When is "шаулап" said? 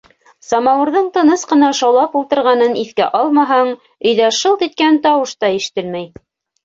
1.81-2.17